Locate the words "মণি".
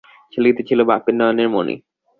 1.49-1.75